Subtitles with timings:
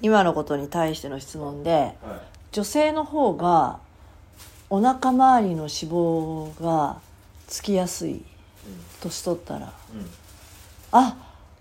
[0.00, 1.94] 今のことに対しての質問ではい。
[2.52, 3.78] 女性の方が
[4.70, 6.96] お腹周りの脂肪が
[7.46, 8.24] つきやすい
[9.02, 10.00] 年取ったらうん。
[10.00, 10.06] うん
[10.90, 11.16] あ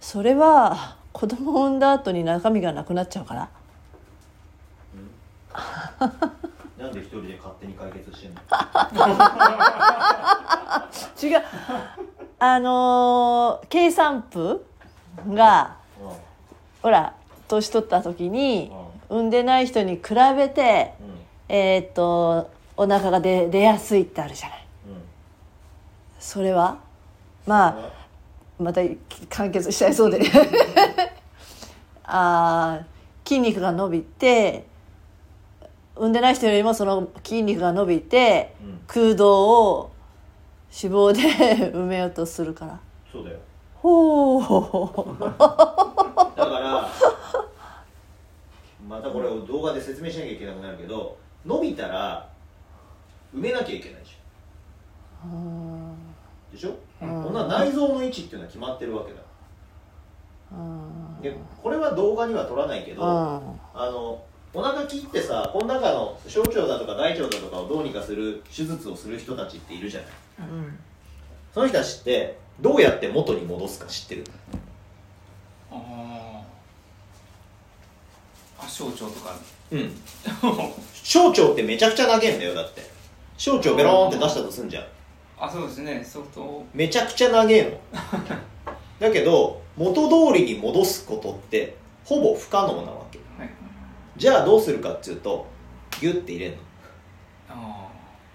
[0.00, 3.48] それは子供を産んだ後に中身がなくなっちゃうから。
[6.76, 8.40] なんで一人で勝手に解決してんの？
[11.22, 11.42] 違う。
[12.40, 14.64] あのー計算譜
[15.28, 15.76] が
[16.82, 17.14] ほら
[17.56, 18.70] 年取った時に
[19.08, 21.06] 産んでない人に比べてうん。
[21.06, 21.12] うん
[21.48, 24.66] えーっとお腹が出出やすいってあるじゃない。
[26.18, 26.78] それは？
[27.46, 27.92] まあ
[28.62, 28.80] また
[29.28, 30.20] 完結しちゃいそうで。
[32.04, 34.64] あー筋肉が伸びて
[35.96, 38.80] 産んでない人よりもその筋肉が伸びてうん。
[38.86, 39.90] 空洞を
[40.82, 41.20] 脂肪で
[41.76, 42.80] 埋めようとするから。
[43.12, 43.36] そうだよ。
[43.76, 44.40] ほう
[45.20, 46.88] だから
[48.92, 52.28] またこれを動画で説明しなきゃいけなくなるけど伸びたら
[53.34, 55.96] 埋めなきゃいけないじゃん
[56.52, 59.20] でしょ、うんこんな内臓の位置っていうのは決まってるわけだ。
[60.52, 63.08] うんでこれは動画には撮らないけど、うん。
[63.08, 63.40] あ
[63.74, 64.22] の
[64.52, 70.10] お腹切ってさこの中の小腸だとか大腸だとかをどうにかする手術をする人たちっているじゃない。
[70.50, 70.78] うん。
[71.52, 74.24] その人たちってどうやって元に戻すか知ってる
[75.70, 76.42] あー
[78.64, 79.34] あ小腸とか
[79.70, 80.02] うん。
[81.02, 82.82] 小腸ってめちゃくちゃ投げんだよだって。
[83.36, 84.84] 小腸ベローンって出したとすんじゃん。
[85.38, 86.04] あそうですね。
[86.04, 87.80] ソフトめちゃくちゃ長えの。
[89.00, 93.18] だけど元通りに戻すことってほぼ不可能なわけ。
[93.38, 93.50] はい。
[94.16, 95.46] じゃあどうするかっていうと
[96.00, 96.62] ギュッて入れるの。
[97.50, 97.88] あ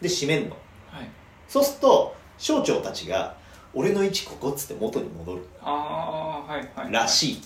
[0.00, 0.56] で締めんの。
[0.92, 1.08] あはい。
[1.48, 3.34] そうすると小腸たちが
[3.74, 5.46] 俺の位置ここっつって元に戻る。
[5.62, 6.92] ああはいはい。
[6.92, 7.42] らしい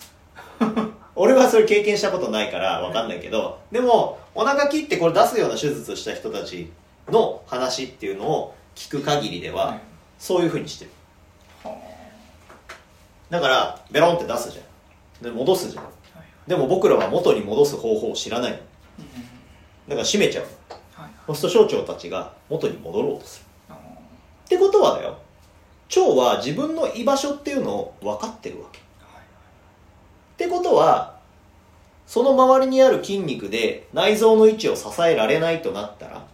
[1.18, 6.70] 俺はそれ経験したことないから分かんないけどでもお腹切ってこれ出すような手術をした人たち
[7.08, 9.80] の話っていうのを聞く限りでははい。
[10.18, 10.90] そういうふうにしてる。
[11.64, 11.76] は
[13.30, 14.62] だからベロンって出すじゃ
[15.20, 15.24] ん。
[15.24, 15.84] で戻すじゃん。
[16.46, 18.52] でも僕らは元に戻す方法を知らない。
[18.52, 18.62] のだ
[19.88, 20.44] うんから閉めちゃう。
[20.92, 23.46] はいそうすると小腸たちが元に戻ろうとする。
[23.70, 25.18] あってことはだよ。
[25.96, 28.80] 腸は自分の居場所っていうのを分かってるわけ
[30.58, 31.16] ことは
[32.06, 36.26] その周りにある筋肉で内臓の位置を支えられないとなったら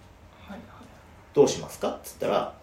[1.34, 1.90] どうしますか？
[1.90, 2.54] っつったら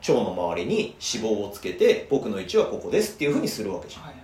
[0.00, 4.02] 腸の周りに脂肪をつけて僕の位置はここですっていうふうにするわけじゃん。
[4.02, 4.22] はいはい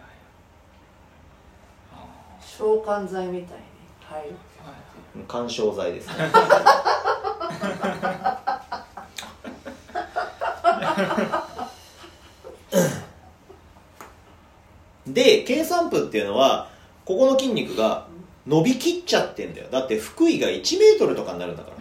[1.93, 2.07] あ
[2.41, 3.65] 召喚剤みたいに
[4.09, 4.31] 入る。
[4.31, 5.27] ーはい。
[5.27, 6.15] 干渉剤ですね
[15.07, 16.71] で計算符っていうのは
[17.05, 18.07] ここの筋肉が
[18.47, 19.69] 伸びきっちゃってんだよ。
[19.71, 21.77] だって腹囲が1メートルとかになるんだから。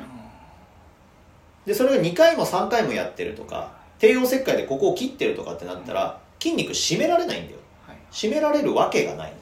[1.66, 7.60] でそれが2回も3回もやってるとか帝王切開でここを切ってるとかってなったら筋肉締められないんだよ。
[7.88, 7.98] はい。
[8.12, 9.42] 締められるわけがないのね。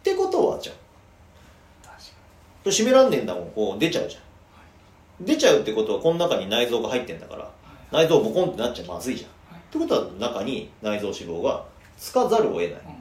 [0.00, 0.72] ってことはじゃ
[1.86, 1.96] あ
[2.66, 3.50] 締めらんねえんだもん。
[3.52, 4.18] こう出ちゃうじゃ
[5.22, 5.24] ん。
[5.24, 7.50] 出ちゃうってことはこの中に内臓が入ってんだから
[7.92, 9.54] 内臓ボコンってなっちゃまずいじゃん。
[9.54, 9.60] はい。
[9.60, 11.64] ってことは中に内臓脂肪が
[12.00, 12.70] つかざるを得ない。
[12.70, 13.00] うん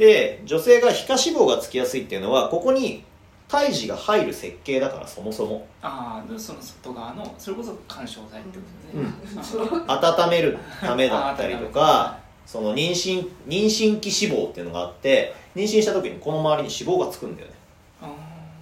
[0.00, 3.04] で女性が皮下脂肪がつきやすいっていうのはここに
[3.46, 5.66] 胎児が入る設計だからそもそも。
[5.82, 8.64] ああでその外側のそれこそ干渉剤ってこ
[8.94, 17.54] とね、あ温めるためだったりとかその妊娠妊娠期脂肪っていうのがあって妊娠した時にこの周りに脂肪がつくんだよね。
[18.00, 18.06] あ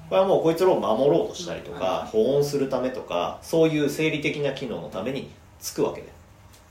[0.08, 5.30] これはもうこいつらを守ろうとしたりとうんか保温するためとかそういう生理的な機能のために
[5.60, 6.08] つくわけで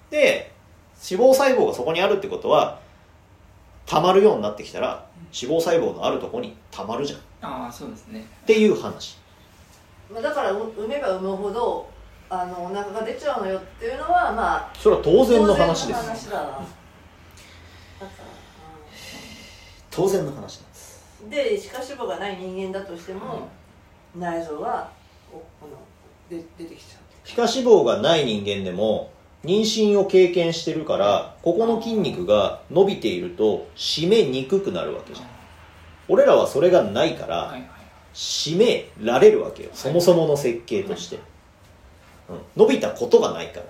[0.09, 0.56] で
[1.09, 2.79] 脂肪細胞がそこにあるってことは
[3.85, 7.19] 溜まるようになってきたら脂肪細胞のあるとこに溜まるじゃん。
[7.19, 8.25] っああそうですね。
[8.45, 9.17] ていう話。
[10.11, 11.89] まあだからう産めば産むほど
[12.29, 15.99] あのお腹が出ちゃうのよっていうのはまあそれは当然の話です。
[15.99, 16.65] 当然の話だなだから
[19.89, 21.05] 当然の話なんです。
[21.23, 23.49] うんで皮下脂肪がない人間だとしても、
[24.15, 24.89] 内臓が
[25.31, 25.67] おこ
[26.31, 27.01] ので出てきちゃう。
[27.23, 29.11] 皮下脂肪がない人間でも
[29.43, 35.27] 妊娠を経験してるからここの筋肉が伸びていると締めにくくなるわけじゃん。
[36.09, 37.55] 俺らはそれがないから、
[38.13, 39.69] 締められるわけよ。
[39.73, 41.17] そもそもの設計として、
[42.29, 43.65] うん、伸びたことがないから。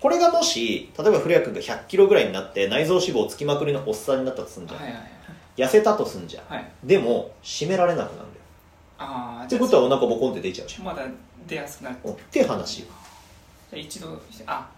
[0.00, 4.80] これがもし例えば古谷君が100キロぐらいになって内臓脂肪つきまくりのおっさんになったとすんじゃん、
[5.56, 6.44] 痩せたとすんじゃん。
[6.46, 6.70] はい。
[6.84, 8.44] でも締められなくなるんだよ。
[8.98, 11.02] ああってことはお腹ボコンって出ちゃうじまだ
[11.46, 11.96] 出やすくなる。
[11.96, 12.86] って話よ。
[13.70, 14.68] じゃあ一度あ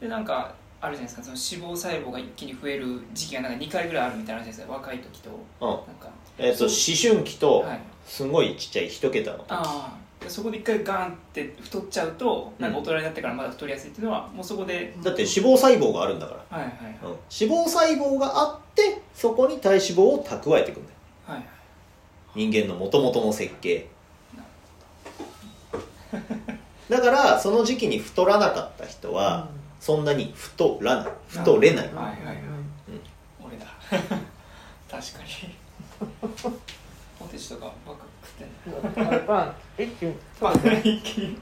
[0.00, 1.36] でなんかあるじゃないですか。
[1.36, 4.70] その脂肪細胞が一気に増える時期がなんか2回ぐらいあるみたいな話ですよ。
[4.70, 5.30] 若い時と。
[5.60, 5.68] うん。
[5.68, 6.08] なんか。
[6.38, 7.80] えっ、と思春期とはい。
[8.06, 9.98] すごいちっちゃい一桁の時、ああ。
[10.26, 16.72] そこで一回ガーンって太っちゃうとなんか大人になってからまだ太りやすいっていうのはもうそこでだって脂肪細胞があるんだから、はいはい
[17.02, 20.96] うん、脂肪細胞があってそこに体脂肪を蓄えていくんだよ。
[21.26, 21.46] はいはい。
[22.34, 23.88] 人間のもともとの設計。
[26.88, 29.48] だからその時期に太らなかった人は
[29.80, 31.86] そんなに太らない太れない。
[31.86, 32.36] はいはいはい。
[33.44, 33.66] 俺だ。
[33.90, 34.18] 確か
[35.24, 35.54] に。
[37.18, 39.42] ポテチとかばっか食ってんだパンパ
[39.78, 40.16] ン一気に。
[40.40, 40.54] パン
[40.84, 41.38] 一気に